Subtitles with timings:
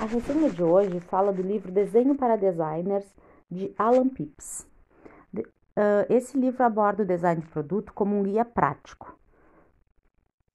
[0.00, 3.04] A resenha de hoje fala do livro Desenho para Designers,
[3.50, 4.64] de Alan Pips.
[6.08, 9.18] Esse livro aborda o design de produto como um guia prático,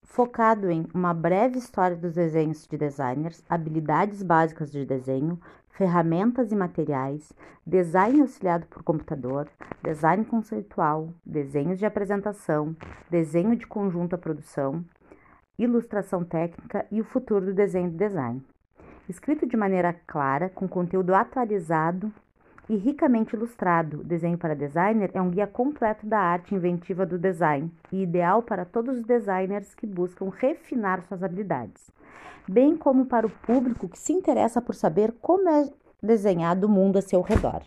[0.02, 5.38] focado em uma breve história dos desenhos de designers, habilidades básicas de desenho,
[5.68, 7.34] ferramentas e materiais,
[7.68, 9.50] design auxiliado por computador,
[9.84, 12.74] design conceitual, desenhos de apresentação,
[13.10, 14.86] desenho de conjunto à produção,
[15.60, 18.42] ilustração técnica e o futuro do desenho de design.
[19.08, 22.12] Escrito de maneira clara, com conteúdo atualizado
[22.70, 27.70] e ricamente ilustrado, Desenho para Designer é um guia completo da arte inventiva do design
[27.92, 31.92] e ideal para todos os designers que buscam refinar suas habilidades,
[32.48, 35.70] bem como para o público que se interessa por saber como é
[36.02, 37.62] desenhado o mundo a seu redor.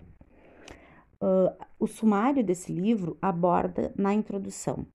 [1.20, 4.86] Uh, o sumário desse livro aborda na introdução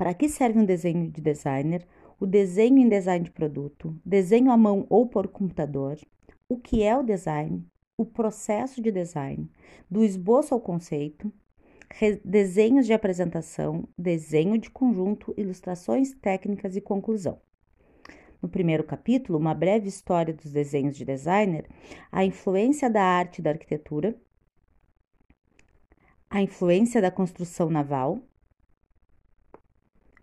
[0.00, 1.86] para que serve um desenho de designer?
[2.20, 5.98] O desenho em design de produto, desenho à mão ou por computador,
[6.46, 7.66] o que é o design,
[7.96, 9.50] o processo de design,
[9.90, 11.32] do esboço ao conceito,
[12.22, 17.40] desenhos de apresentação, desenho de conjunto, ilustrações técnicas e conclusão.
[18.42, 21.68] No primeiro capítulo, uma breve história dos desenhos de designer,
[22.12, 24.14] a influência da arte da arquitetura,
[26.28, 28.20] a influência da construção naval,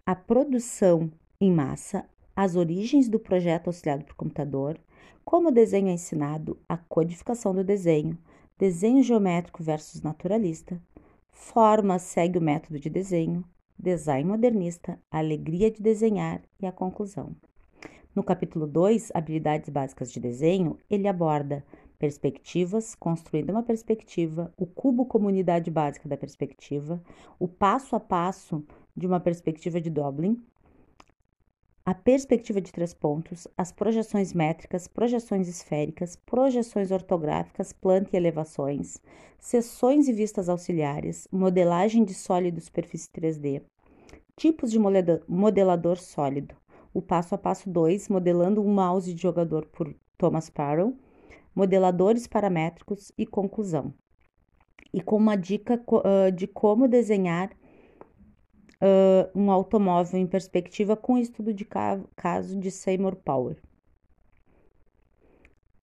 [0.06, 2.04] a produção em massa,
[2.36, 4.80] as origens do projeto auxiliado por computador,
[5.24, 8.18] como o desenho é ensinado, a codificação do desenho,
[8.58, 10.82] desenho geométrico versus naturalista,
[11.32, 13.44] forma segue o método de desenho,
[13.78, 17.36] design modernista, a alegria de desenhar e a conclusão.
[18.16, 21.64] No capítulo 2, Habilidades Básicas de Desenho, ele aborda
[22.00, 27.00] perspectivas, construindo uma perspectiva, o cubo como unidade básica da perspectiva,
[27.38, 28.64] o passo a passo
[28.96, 30.44] de uma perspectiva de Dublin,
[31.88, 39.02] a perspectiva de três pontos, as projeções métricas, projeções esféricas, projeções ortográficas, planta e elevações,
[39.40, 43.62] seções e vistas auxiliares, modelagem de sólido superfície 3D,
[44.36, 44.78] tipos de
[45.30, 46.54] modelador sólido,
[46.94, 50.94] o passo a passo 2, modelando um mouse de jogador por Thomas Parrow,
[51.56, 53.94] modeladores paramétricos e conclusão.
[54.94, 55.82] E com uma dica
[56.36, 57.50] de como desenhar
[58.82, 63.58] uh, um automóvel em perspectiva com estudo de caso de Seymour Power.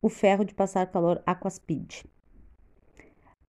[0.01, 2.05] O ferro de passar calor Aquaspeed.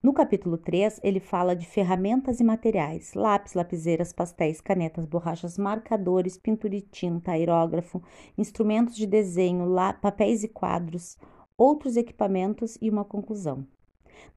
[0.01, 6.37] No capítulo 3, ele fala de ferramentas e materiais: lápis, lapiseiras, pastéis, canetas, borrachas, marcadores,
[6.37, 8.01] pintura e tinta, aerógrafo,
[8.37, 9.65] instrumentos de desenho,
[9.99, 11.17] papéis e quadros,
[11.57, 13.65] outros equipamentos e uma conclusão.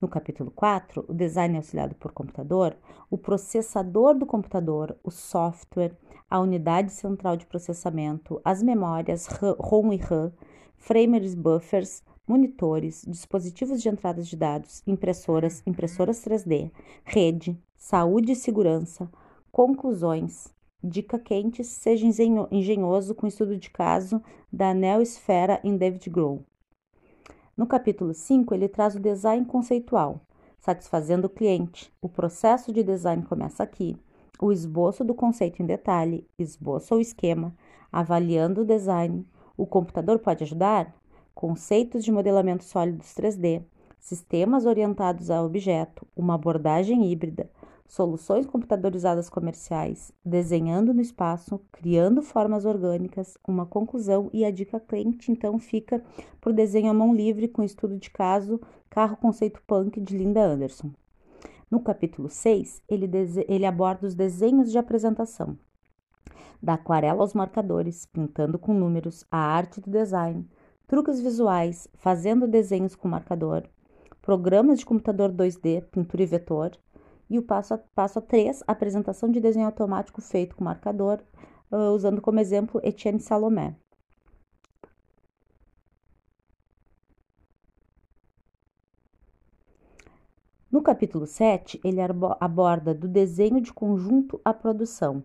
[0.00, 2.76] No capítulo 4, o design auxiliado por computador,
[3.10, 5.96] o processador do computador, o software,
[6.30, 9.26] a unidade central de processamento, as memórias
[9.58, 10.32] ROM e RAM,
[10.76, 16.70] framers buffers, monitores, dispositivos de entrada de dados, impressoras, impressoras 3D,
[17.04, 19.10] rede, saúde e segurança,
[19.50, 22.06] conclusões, dica quente, seja
[22.50, 24.22] engenhoso com estudo de caso
[24.52, 26.44] da Neo Esfera em David Grohl.
[27.58, 30.20] No capítulo 5, ele traz o design conceitual,
[30.60, 31.92] satisfazendo o cliente.
[32.00, 33.96] O processo de design começa aqui.
[34.40, 37.52] O esboço do conceito em detalhe, esboço ou esquema,
[37.90, 39.26] avaliando o design.
[39.56, 40.94] O computador pode ajudar?
[41.34, 43.64] Conceitos de modelamento sólidos 3D,
[43.98, 47.50] sistemas orientados a objeto, uma abordagem híbrida,
[47.88, 55.32] soluções computadorizadas comerciais, desenhando no espaço, criando formas orgânicas, uma conclusão e a dica cliente
[55.32, 56.04] então fica
[56.44, 60.90] o desenho à mão livre com estudo de caso Carro Conceito Punk de Linda Anderson.
[61.70, 63.10] No capítulo 6, ele,
[63.46, 65.58] ele aborda os desenhos de apresentação.
[66.62, 70.46] Da aquarela aos marcadores, pintando com números, a arte do design,
[70.86, 73.64] truques visuais, fazendo desenhos com marcador,
[74.22, 76.72] programas de computador 2D, pintura e vetor,
[77.30, 81.20] e o passo passo a 3, apresentação de desenho automático feito com marcador,
[81.70, 83.76] uh, usando como exemplo Etienne Salomé.
[90.70, 91.98] No capítulo 7, ele
[92.38, 95.24] aborda do desenho de conjunto à produção,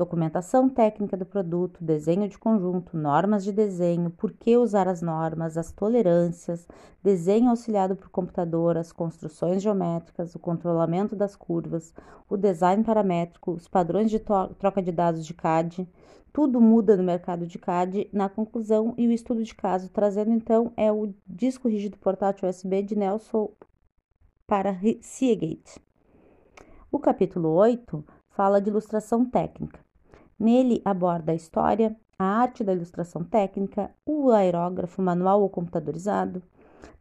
[0.00, 5.58] documentação técnica do produto, desenho de conjunto, normas de desenho, por que usar as normas,
[5.58, 6.66] as tolerâncias,
[7.02, 11.92] desenho auxiliado por computador, as construções geométricas, o controlamento das curvas,
[12.30, 15.86] o design paramétrico, os padrões de troca de dados de CAD.
[16.32, 20.72] Tudo muda no mercado de CAD na conclusão e o estudo de caso, trazendo então
[20.78, 23.50] é o disco rígido portátil USB de Nelson
[24.46, 25.78] para Seagate.
[26.90, 29.89] O capítulo 8 fala de ilustração técnica.
[30.40, 36.42] Nele aborda a história, a arte da ilustração técnica, o aerógrafo manual ou computadorizado,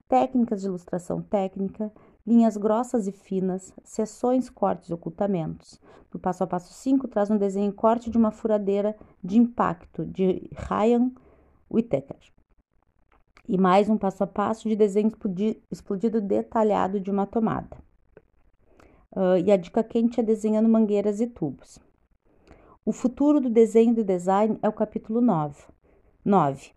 [0.10, 1.90] técnicas de ilustração técnica,
[2.28, 5.80] linhas grossas e finas, seções, cortes e ocultamentos.
[6.14, 8.94] No passo a passo 5, traz um desenho corte de uma furadeira
[9.24, 11.10] de impacto de Ryan
[11.72, 12.20] Whittaker.
[13.48, 15.14] E mais um passo a passo de desenho
[15.72, 17.78] explodido detalhado de uma tomada.
[19.16, 21.80] Uh, e a dica quente é desenhando mangueiras e tubos.
[22.86, 25.64] O futuro do desenho e do design é o capítulo 9.
[26.24, 26.72] 9.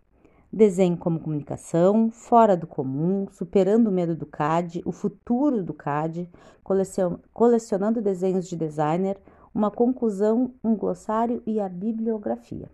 [0.51, 6.29] Desenho como comunicação, fora do comum, superando o medo do CAD, o futuro do CAD,
[7.33, 9.17] colecionando desenhos de designer,
[9.55, 12.69] uma conclusão, um glossário e a bibliografia.